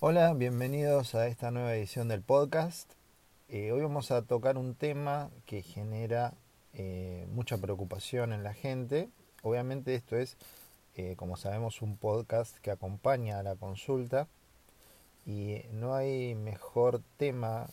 [0.00, 2.88] Hola, bienvenidos a esta nueva edición del podcast.
[3.48, 6.34] Eh, hoy vamos a tocar un tema que genera
[6.72, 9.08] eh, mucha preocupación en la gente.
[9.42, 10.36] Obviamente esto es,
[10.94, 14.28] eh, como sabemos, un podcast que acompaña a la consulta
[15.26, 17.68] y no hay mejor tema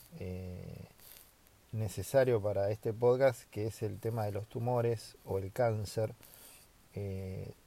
[1.72, 6.16] necesario para este podcast que es el tema de los tumores o el cáncer.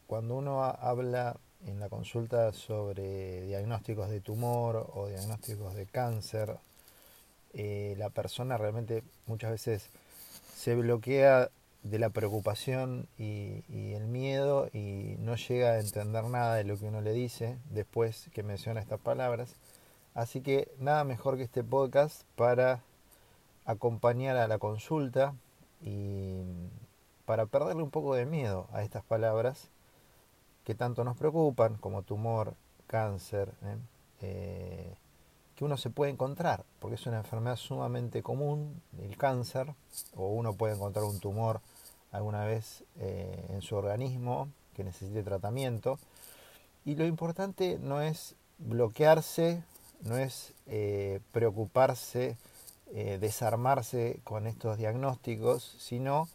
[0.09, 1.37] cuando uno habla
[1.67, 6.57] en la consulta sobre diagnósticos de tumor o diagnósticos de cáncer,
[7.55, 9.91] eh, la persona realmente muchas veces
[10.55, 11.51] se bloquea
[11.83, 13.63] de la preocupación y,
[13.95, 18.29] el miedo y no llega a entender nada de lo que uno le dice después
[18.33, 19.55] que menciona estas palabras.
[20.15, 22.83] Así que nada mejor que este podcast para
[23.65, 25.35] acompañar a la consulta
[25.81, 26.41] y
[27.25, 29.69] para perderle un poco de miedo a estas palabras
[30.69, 32.53] que tanto nos preocupan, como tumor,
[32.87, 33.77] cáncer, ¿eh?
[34.21, 34.95] Eh,
[35.57, 39.73] que uno se puede encontrar, porque es una enfermedad sumamente común, el cáncer,
[40.15, 41.63] o uno puede encontrar un tumor
[42.13, 45.99] alguna vez eh, en su organismo que necesite tratamiento.
[46.85, 49.63] Y lo importante no es bloquearse,
[50.03, 50.53] no es
[51.33, 52.37] preocuparse,
[52.93, 56.29] desarmarse con estos diagnósticos, sino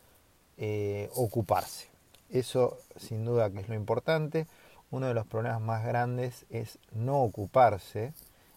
[1.14, 1.93] ocuparse.
[2.34, 4.48] Eso sin duda que es lo importante.
[4.90, 8.12] Uno de los problemas más grandes es no ocuparse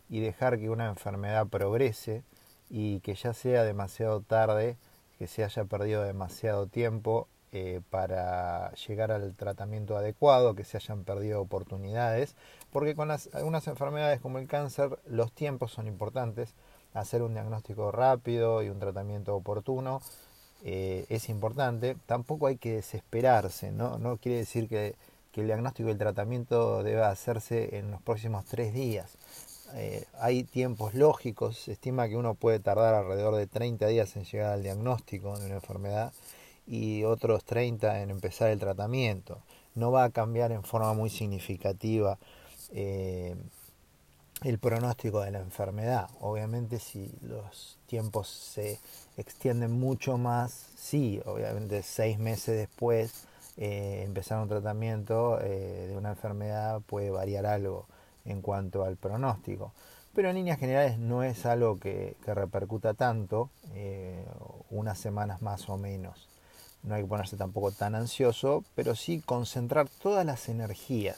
[0.08, 2.24] y dejar que una enfermedad progrese
[2.70, 4.78] y que ya sea demasiado tarde,
[5.18, 11.04] que se haya perdido demasiado tiempo eh, para llegar al tratamiento adecuado, que se hayan
[11.04, 12.34] perdido oportunidades,
[12.72, 16.54] porque con algunas enfermedades como el cáncer los tiempos son importantes,
[16.94, 20.00] hacer un diagnóstico rápido y un tratamiento oportuno
[20.68, 21.96] eh, es importante.
[22.06, 23.98] Tampoco hay que desesperarse, ¿no?
[23.98, 24.96] No quiere decir que,
[25.34, 29.18] el diagnóstico y el tratamiento deba hacerse en los próximos tres días.
[29.74, 34.24] Eh, hay tiempos lógicos, se estima que uno puede tardar alrededor de 30 días en
[34.24, 36.14] llegar al diagnóstico de una enfermedad
[36.66, 39.38] y otros 30 en empezar el tratamiento.
[39.74, 42.18] No va a cambiar en forma muy significativa
[42.72, 43.36] eh,
[44.42, 46.08] el pronóstico de la enfermedad.
[46.20, 48.78] Obviamente si los tiempos se
[49.16, 53.26] extienden mucho más, sí, obviamente seis meses después
[53.56, 57.86] eh, empezar un tratamiento eh, de una enfermedad puede variar algo
[58.24, 59.72] en cuanto al pronóstico.
[60.14, 64.24] Pero en líneas generales no es algo que, repercuta tanto, eh,
[64.70, 66.28] unas semanas más o menos.
[66.82, 71.16] No hay que ponerse tampoco tan ansioso, pero sí concentrar todas las energías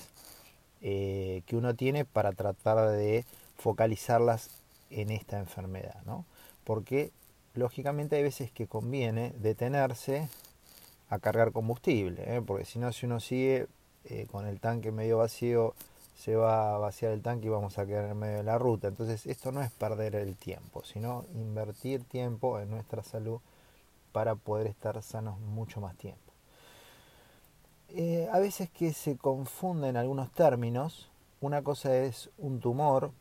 [0.81, 3.25] que uno tiene para tratar de
[3.56, 4.50] focalizarlas
[4.91, 6.25] en esta enfermedad, ¿no?
[6.65, 7.11] Porque
[7.55, 10.28] lógicamente hay veces que conviene detenerse
[11.11, 12.43] a cargar combustible, ¿eh?
[12.43, 13.66] porque si no, si uno sigue
[14.05, 15.75] eh, con el tanque medio vacío,
[16.16, 18.89] se va a vaciar el tanque y vamos a quedar en medio de la ruta.
[18.89, 23.41] Entonces esto no es perder el tiempo, sino invertir tiempo en nuestra salud
[24.12, 26.28] para poder estar sanos mucho más tiempo.
[27.91, 31.10] Eh, a veces que se confunden algunos términos,
[31.41, 33.12] una cosa es un tumor,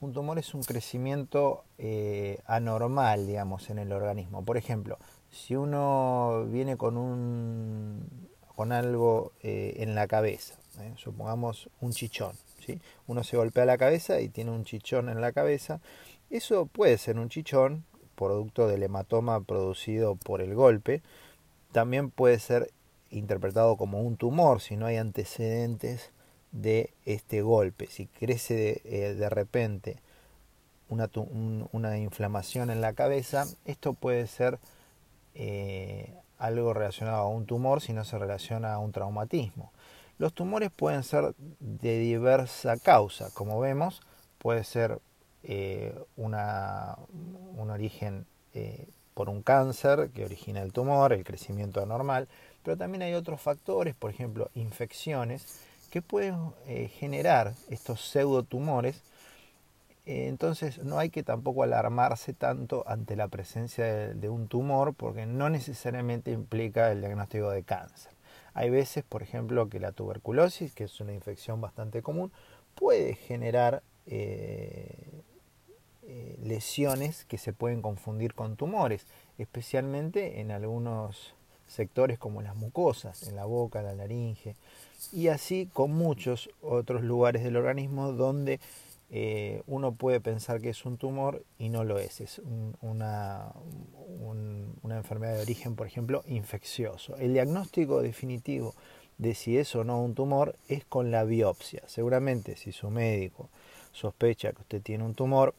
[0.00, 4.44] un tumor es un crecimiento eh, anormal, digamos, en el organismo.
[4.44, 4.98] Por ejemplo,
[5.30, 10.54] si uno viene con un con algo eh, en la cabeza,
[10.96, 12.32] supongamos un chichón,
[12.64, 12.80] ¿sí?
[13.06, 15.80] uno se golpea la cabeza y tiene un chichón en la cabeza,
[16.30, 17.84] eso puede ser un chichón,
[18.14, 21.02] producto del hematoma producido por el golpe,
[21.72, 22.70] también puede ser
[23.10, 26.10] interpretado como un tumor si no hay antecedentes
[26.52, 27.86] de este golpe.
[27.88, 29.96] Si crece de, eh, repente
[30.88, 31.10] una,
[31.72, 34.58] una, inflamación en la cabeza, esto puede ser
[35.34, 39.72] eh, algo relacionado a un tumor si no se relaciona a un traumatismo.
[40.18, 44.00] Los tumores pueden ser de diversa causa, como vemos,
[44.38, 45.00] puede ser
[45.42, 46.96] eh, una,
[47.56, 48.26] un origen
[49.16, 52.28] por un cáncer que origina el tumor, el crecimiento anormal,
[52.66, 55.46] pero también hay otros factores, por ejemplo, infecciones,
[55.88, 56.34] que pueden
[56.66, 59.04] eh, generar estos pseudotumores.
[60.04, 65.26] Eh, entonces no hay que tampoco alarmarse tanto ante la presencia de, un tumor porque
[65.26, 68.10] no necesariamente implica el diagnóstico de cáncer.
[68.52, 72.32] Hay veces, por ejemplo, que la tuberculosis, que es una infección bastante común,
[72.74, 75.22] puede generar eh,
[76.42, 79.06] lesiones que se pueden confundir con tumores,
[79.38, 81.36] especialmente en algunos
[81.66, 84.56] sectores como las mucosas, en la boca, la laringe,
[85.12, 88.60] y así con muchos otros lugares del organismo donde
[89.10, 92.40] eh, uno puede pensar que es un tumor y no lo es, es
[92.80, 93.52] una,
[94.82, 97.16] una enfermedad de origen, por ejemplo, infeccioso.
[97.16, 98.74] El diagnóstico definitivo
[99.18, 101.82] de si es o no un tumor es con la biopsia.
[101.86, 103.48] Seguramente si su médico,
[103.92, 105.54] sospecha que usted tiene un tumor,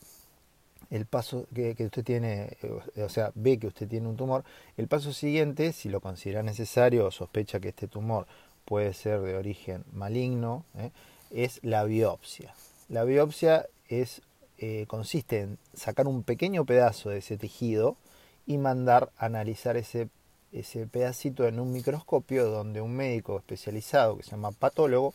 [0.90, 4.44] el paso que, usted tiene, eh, o sea, ve que usted tiene un tumor,
[4.78, 8.28] el paso siguiente, si lo considera necesario o sospecha que este tumor
[8.66, 10.92] puede ser de origen maligno, ¿eh?
[11.32, 12.54] es la biopsia.
[12.90, 14.22] La biopsia es,
[14.58, 17.98] eh, consiste en sacar un pequeño pedazo de ese tejido
[18.46, 20.10] y mandar a analizar ese,
[20.52, 25.14] ese pedacito en un microscopio donde un médico especializado que se llama patólogo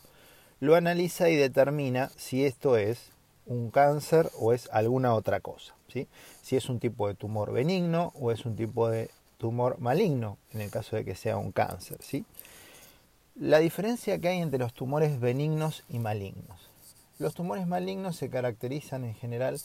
[0.60, 3.10] lo analiza y determina si esto es
[3.46, 5.74] un cáncer o es alguna otra cosa.
[5.88, 6.08] ¿sí?
[6.42, 10.60] Si es un tipo de tumor benigno o es un tipo de tumor maligno, en
[10.60, 11.98] el caso de que sea un cáncer.
[12.00, 12.24] ¿sí?
[13.34, 16.68] La diferencia que hay entre los tumores benignos y malignos.
[17.18, 19.58] Los tumores malignos se caracterizan en general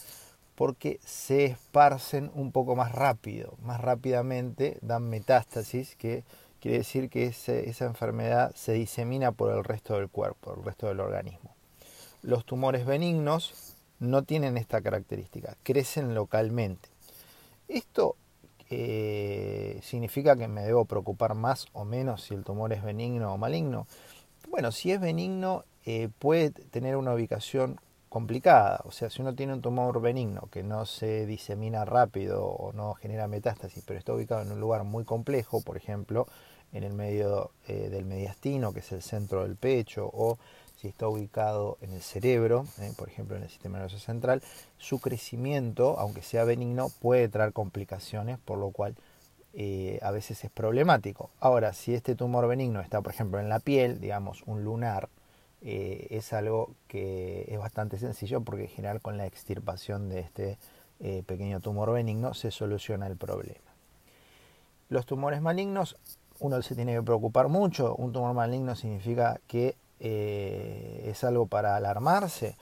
[0.56, 6.24] porque se esparcen un poco más rápido, más rápidamente dan metástasis, que
[6.59, 11.00] quiere decir que esa enfermedad se disemina por el resto del cuerpo, el resto del
[11.00, 11.56] organismo.
[12.27, 16.89] Los tumores benignos no tienen esta característica, crecen localmente.
[17.69, 18.18] Esto
[18.69, 23.38] eh, significa que me debo preocupar más o menos si el tumor es benigno o
[23.38, 23.88] maligno.
[24.50, 27.79] Bueno, si es benigno eh, puede tener una ubicación
[28.09, 32.74] complicada, o sea, si uno tiene un tumor benigno que no se disemina rápido o
[32.74, 36.27] no genera metástasis, pero está ubicado en un lugar muy complejo, por ejemplo,
[36.74, 40.38] en el medio eh, del mediastino, que es el centro del pecho, o
[40.77, 44.44] si está ubicado en el cerebro, eh, por ejemplo en el sistema nervioso central,
[44.77, 48.95] su crecimiento, aunque sea benigno, puede traer complicaciones, por lo cual
[49.53, 51.31] eh, a veces es problemático.
[51.39, 55.09] Ahora, si este tumor benigno está, por ejemplo, en la piel, digamos un lunar,
[55.63, 60.57] eh, es algo que es bastante sencillo porque en general con la extirpación de este
[61.27, 63.62] pequeño tumor benigno se soluciona el problema.
[64.89, 65.95] Los tumores malignos,
[66.39, 67.95] uno se tiene que preocupar mucho.
[67.95, 72.55] Un tumor maligno significa que eh, es algo para alarmarse.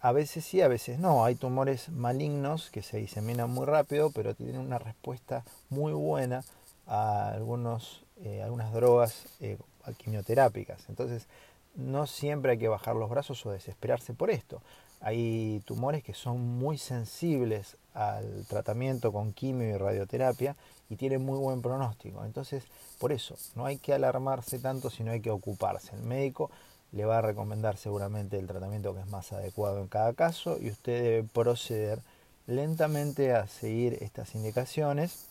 [0.00, 1.24] A veces sí, a veces no.
[1.24, 6.42] Hay tumores malignos que se diseminan muy rápido, pero tienen una respuesta muy buena
[6.86, 9.58] a algunos, eh, algunas drogas eh,
[9.98, 10.88] quimioterápicas.
[10.88, 11.26] Entonces,
[11.74, 14.62] no siempre hay que bajar los brazos o desesperarse por esto.
[15.00, 20.56] Hay tumores que son muy sensibles al tratamiento con quimio y radioterapia
[20.90, 22.24] y tienen muy buen pronóstico.
[22.24, 22.64] Entonces,
[22.98, 25.94] por eso, no hay que alarmarse tanto, sino hay que ocuparse.
[25.94, 26.50] El médico
[26.92, 30.70] le va a recomendar seguramente el tratamiento que es más adecuado en cada caso y
[30.70, 32.00] usted debe proceder
[32.46, 35.26] lentamente a seguir estas indicaciones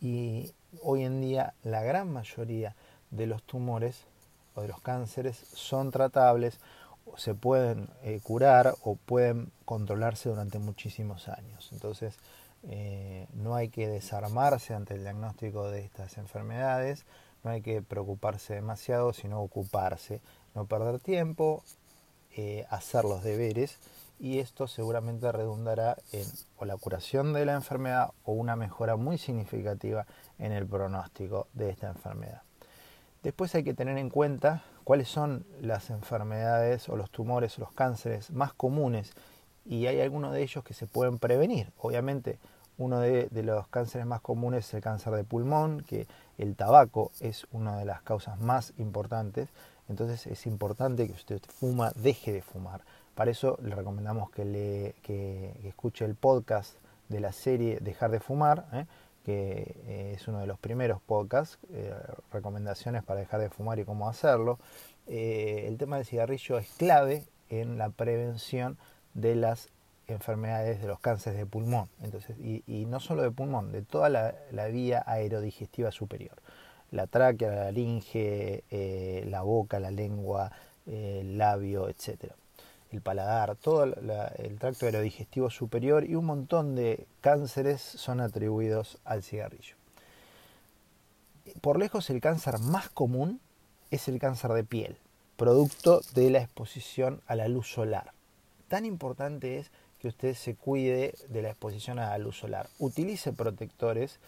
[0.00, 0.50] y
[0.82, 2.74] hoy en día la gran mayoría
[3.10, 4.04] de los tumores
[4.54, 6.58] o de los cánceres son tratables
[7.16, 11.70] se pueden eh, curar o pueden controlarse durante muchísimos años.
[11.72, 12.18] Entonces,
[12.64, 17.04] eh, no hay que desarmarse ante el diagnóstico de estas enfermedades,
[17.44, 20.20] no hay que preocuparse demasiado, sino ocuparse,
[20.54, 21.62] no perder tiempo,
[22.36, 23.78] eh, hacer los deberes
[24.18, 26.26] y esto seguramente redundará en
[26.56, 30.06] o la curación de la enfermedad o una mejora muy significativa
[30.38, 32.42] en el pronóstico de esta enfermedad.
[33.22, 37.72] Después hay que tener en cuenta cuáles son las enfermedades o los tumores o los
[37.72, 39.14] cánceres más comunes
[39.64, 41.72] y hay algunos de ellos que se pueden prevenir.
[41.80, 42.38] Obviamente,
[42.78, 46.06] uno de, los cánceres más comunes es el cáncer de pulmón, que
[46.38, 49.48] el tabaco es una de las causas más importantes.
[49.88, 52.82] Entonces es importante que usted fuma, deje de fumar.
[53.16, 54.94] Para eso le recomendamos que, le,
[55.66, 56.76] escuche el podcast
[57.08, 58.68] de la serie Dejar de Fumar.
[58.72, 58.86] ¿eh?
[59.26, 61.92] Que eh, es uno de los primeros podcasts, eh,
[62.30, 64.60] recomendaciones para dejar de fumar y cómo hacerlo.
[65.08, 68.78] Eh, el tema del cigarrillo es clave en la prevención
[69.14, 69.68] de las
[70.06, 71.88] enfermedades de los cánceres de pulmón.
[72.04, 76.36] Entonces, y, no solo de pulmón, de toda la, vía aerodigestiva superior.
[76.92, 78.62] La tráquea, la laringe,
[79.26, 80.52] la boca, la lengua,
[80.86, 82.36] el labio, etcétera
[82.90, 89.22] el paladar, todo el tracto aerodigestivo superior y un montón de cánceres son atribuidos al
[89.22, 89.76] cigarrillo.
[91.60, 93.40] Por lejos el cáncer más común
[93.90, 94.96] es el cáncer de piel,
[95.36, 98.12] producto de la exposición a la luz solar.
[98.68, 102.68] Tan importante es que usted se cuide de la exposición a la luz solar.
[102.78, 104.18] Utilice protectores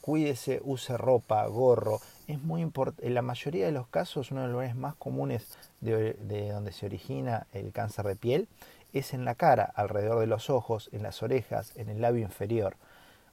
[0.00, 2.00] cuídese, use ropa, gorro.
[2.26, 3.06] Es muy importante.
[3.06, 6.14] En la mayoría de los casos, uno de los lugares más comunes de,
[6.50, 8.48] donde se origina el cáncer de piel
[8.92, 12.76] es en la cara, alrededor de los ojos, en las orejas, en el labio inferior.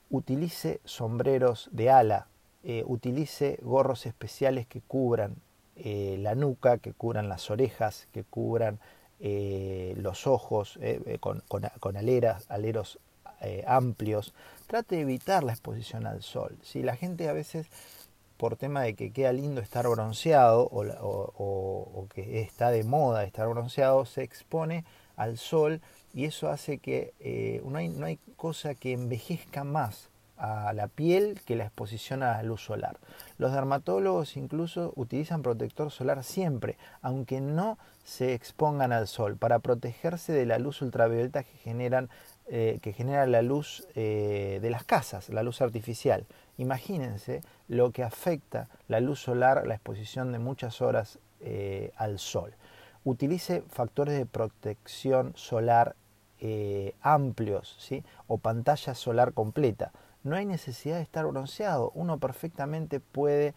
[0.10, 2.28] Utilice sombreros de ala,
[2.64, 5.36] eh, utilice gorros especiales que cubran
[5.76, 8.80] eh, la nuca, que cubran las orejas, que cubran
[9.20, 10.78] eh, los ojos
[11.22, 13.00] con, con, aleras, aleros
[13.68, 14.34] amplios
[14.68, 16.58] trate de evitar la exposición al sol.
[16.62, 17.68] Si la gente a veces,
[18.38, 24.06] por tema de que queda lindo estar bronceado o, que está de moda estar bronceado,
[24.06, 24.86] se expone
[25.16, 25.82] al sol
[26.14, 30.88] y eso hace que eh, no, hay, no hay cosa que envejezca más a la
[30.88, 32.98] piel que la exposición a la luz solar.
[33.38, 40.34] Los dermatólogos incluso utilizan protector solar siempre, aunque no se expongan al sol, para protegerse
[40.34, 42.10] de la luz ultravioleta que, generan,
[42.48, 46.28] eh, que genera la luz eh, de las casas, la luz artificial.
[46.60, 52.54] Imagínense lo que afecta la luz solar, la exposición de muchas horas eh, al sol.
[53.04, 55.96] Utilice factores de protección solar
[57.02, 58.04] amplios ¿sí?
[58.28, 61.92] o pantalla solar completa no hay necesidad de estar bronceado.
[61.96, 63.56] Uno perfectamente puede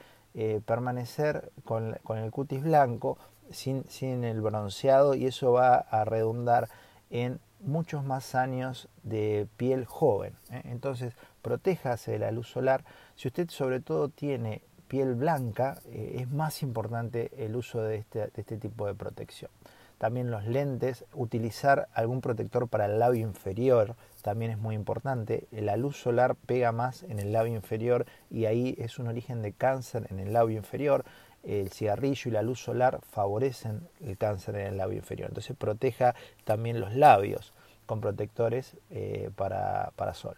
[0.64, 3.18] permanecer con, el cutis blanco
[3.50, 3.84] sin,
[4.24, 6.70] el bronceado y eso va a redundar
[7.10, 10.34] en muchos más años de piel joven.
[10.50, 10.62] ¿eh?
[10.64, 12.84] Entonces, protéjase de la luz solar.
[13.16, 18.20] Si usted sobre todo tiene piel blanca, eh, es más importante el uso de este,
[18.20, 19.50] de este tipo de protección.
[19.98, 25.46] También los lentes, utilizar algún protector para el labio inferior también es muy importante.
[25.52, 29.52] La luz solar pega más en el labio inferior y ahí es un origen de
[29.52, 31.04] cáncer en el labio inferior.
[31.48, 35.28] El cigarrillo y la luz solar favorecen el cáncer en el labio inferior.
[35.30, 36.14] Entonces proteja
[36.44, 37.52] también los labios
[37.86, 40.36] con protectores eh, para, para sol.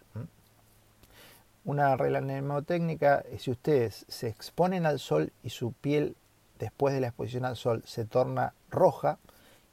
[1.63, 6.15] Una regla mnemotécnica es si ustedes se exponen al sol y su piel
[6.57, 9.17] después de la exposición al sol se torna roja,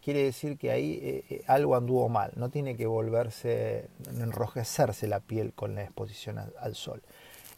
[0.03, 5.21] quiere decir que ahí eh, eh, algo anduvo mal, no tiene que volverse, enrojecerse la
[5.21, 7.03] piel con la exposición al, sol.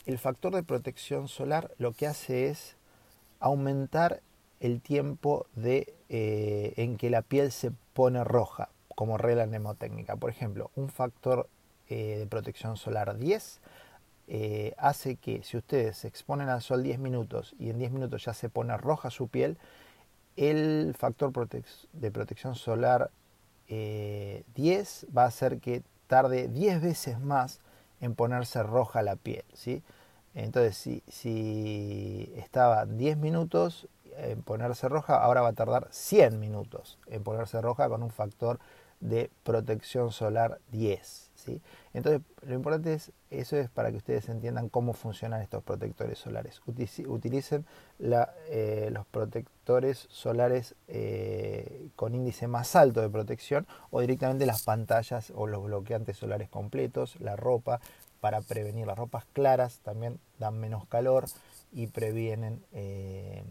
[0.05, 2.77] El factor de protección solar lo que hace es
[3.41, 4.21] aumentar
[4.61, 10.17] el tiempo de, eh, en que la piel se pone roja, como regla mnemotécnica.
[10.17, 11.49] Por ejemplo, un factor
[11.89, 13.61] de protección solar 10
[14.79, 18.33] hace que si ustedes se exponen al sol 10 minutos y en 10 minutos ya
[18.33, 19.59] se pone roja su piel,
[20.37, 21.33] el factor
[21.93, 23.11] de protección solar
[23.69, 24.45] 10 eh,
[25.17, 27.61] va a hacer que tarde 10 veces más
[28.01, 29.45] en ponerse roja la piel.
[29.53, 29.83] ¿sí?
[30.35, 36.99] Entonces, si, si estaba 10 minutos en ponerse roja, ahora va a tardar 100 minutos
[37.07, 38.59] en ponerse roja con un factor
[39.01, 41.31] de protección solar 10.
[41.35, 41.63] ¿sí?
[41.95, 46.61] Entonces, lo importante es, eso es para que ustedes entiendan cómo funcionan estos protectores solares.
[46.67, 47.65] Utilicen
[47.99, 55.33] eh, los protectores solares eh, con índice más alto de protección o directamente las pantallas
[55.35, 57.81] o los bloqueantes solares completos, la ropa,
[58.21, 61.27] para prevenir las ropas claras, también dan menos calor
[61.73, 63.43] y previenen eh,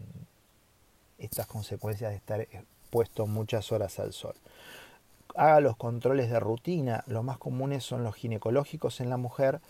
[1.18, 4.34] estas consecuencias de estar expuesto muchas horas al sol
[5.34, 7.04] haga los controles de rutina.
[7.06, 9.60] Los más comunes son los ginecológicos en la mujer.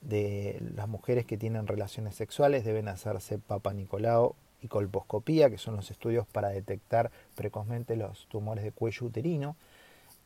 [0.00, 5.76] De las mujeres que tienen relaciones sexuales deben hacerse Papa Nicolau y colposcopía, que son
[5.76, 9.56] los estudios para detectar precozmente los tumores de cuello uterino.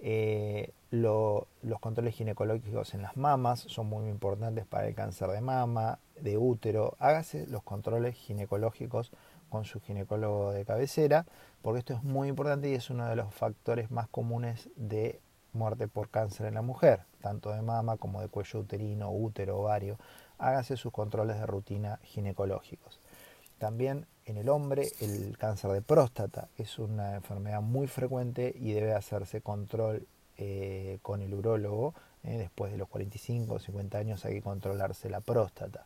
[0.03, 1.47] Eh, los
[1.81, 6.97] controles ginecológicos en las mamas son muy importantes para el cáncer de mama, de útero.
[6.99, 9.13] Hágase los controles ginecológicos
[9.51, 11.27] con su ginecólogo de cabecera,
[11.63, 15.21] porque esto es muy importante y es uno de los factores más comunes de
[15.53, 19.99] muerte por cáncer en la mujer, tanto de mama como de cuello uterino, útero, ovario.
[20.39, 23.01] Hágase sus controles de rutina ginecológicos.
[23.61, 28.95] También en el hombre el cáncer de próstata es una enfermedad muy frecuente y debe
[28.95, 30.07] hacerse control
[30.39, 31.93] eh, con el urólogo.
[32.25, 35.85] Eh, después de los 45 o 50 años hay que controlarse la próstata.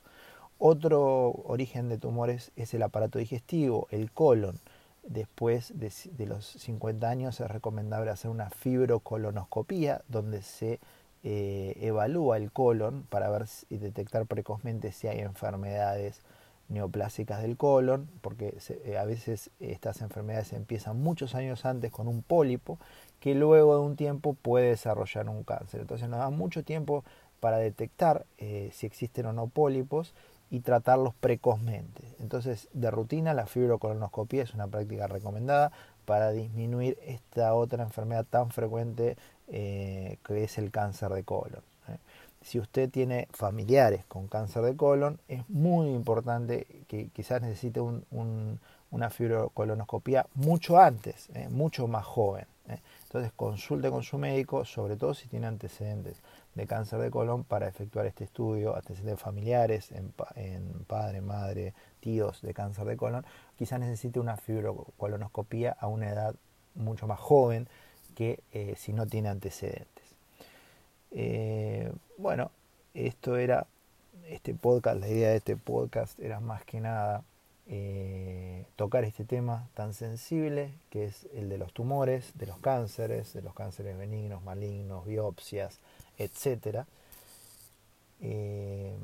[0.58, 4.60] Otro origen de tumores es el aparato digestivo, el colon.
[5.02, 10.78] Después de, los 50 años es recomendable hacer una fibrocolonoscopía donde se
[11.24, 16.22] eh, evalúa el colon para ver y detectar precozmente si hay enfermedades
[16.68, 22.22] neoplásicas del colon, porque eh, a veces estas enfermedades empiezan muchos años antes con un
[22.22, 22.78] pólipo
[23.20, 25.80] que luego de un tiempo puede desarrollar un cáncer.
[25.80, 27.04] Entonces nos da mucho tiempo
[27.40, 30.14] para detectar eh, si existen o no pólipos
[30.50, 32.02] y tratarlos precozmente.
[32.20, 35.72] Entonces, de rutina, la fibrocolonoscopia es una práctica recomendada
[36.04, 39.16] para disminuir esta otra enfermedad tan frecuente
[39.48, 41.62] eh, que es el cáncer de colon.
[42.44, 42.46] ¿Eh?
[42.46, 49.10] Si usted tiene familiares con cáncer de colon, es muy importante que quizás necesite una
[49.10, 51.48] fibrocolonoscopia mucho antes, ¿eh?
[51.50, 52.46] mucho más joven.
[53.04, 56.16] Entonces consulte con su médico, sobre todo si tiene antecedentes
[56.54, 60.12] de cáncer de colon para efectuar este estudio, antecedentes familiares en,
[60.86, 63.24] padre, madre, tíos de cáncer de colon,
[63.56, 66.34] quizás necesite una fibrocolonoscopía a una edad
[66.74, 67.68] mucho más joven
[68.14, 69.93] que eh, si no tiene antecedentes.
[71.16, 72.50] Eh, bueno,
[72.92, 73.66] esto era
[74.28, 77.22] este podcast, la idea de este podcast era más que nada
[77.66, 83.32] eh, tocar este tema tan sensible que es el de los tumores, de los cánceres,
[83.32, 85.78] de los cánceres benignos, malignos, biopsias,
[86.18, 86.84] etc.
[88.20, 88.96] Eh,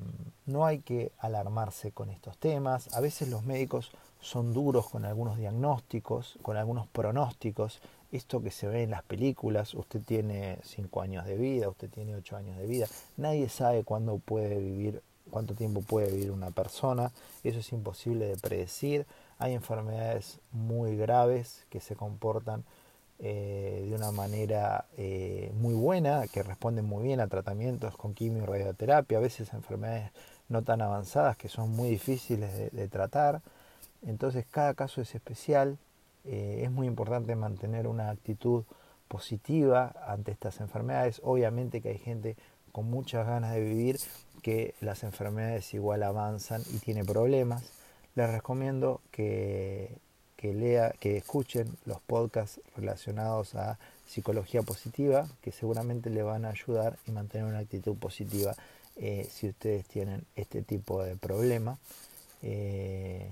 [0.47, 2.93] no hay que alarmarse con estos temas.
[2.95, 7.81] A veces los médicos son duros con algunos diagnósticos, con algunos pronósticos.
[8.13, 12.15] Esto que se ve en las películas, usted tiene 5 años de vida, usted tiene
[12.17, 12.87] 8 años de vida.
[13.17, 17.13] Nadie sabe cuándo puede vivir cuánto tiempo puede vivir una persona,
[17.45, 19.07] eso es imposible de predecir.
[19.39, 22.65] Hay enfermedades muy graves que se comportan
[23.19, 28.43] eh, de una manera eh, muy buena, que responden muy bien a tratamientos con quimio
[28.43, 30.11] y radioterapia, a veces enfermedades
[30.49, 33.41] no tan avanzadas que son muy difíciles de, tratar.
[34.03, 35.79] Entonces cada caso es especial,
[36.25, 38.65] eh, es muy importante mantener una actitud
[39.09, 41.21] positiva ante estas enfermedades.
[41.25, 42.37] Obviamente que hay gente
[42.73, 43.99] con muchas ganas de vivir
[44.43, 47.63] que las enfermedades igual avanzan y tiene problemas,
[48.15, 49.99] les recomiendo que,
[50.37, 56.51] que, lea, que escuchen los podcasts relacionados a psicología positiva, que seguramente le van a
[56.51, 58.55] ayudar y mantener una actitud positiva
[58.97, 61.79] eh, si ustedes tienen este tipo de problema.
[62.43, 63.31] Eh,